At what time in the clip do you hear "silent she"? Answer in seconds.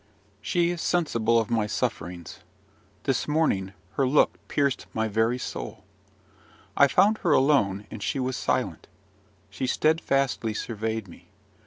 8.35-9.67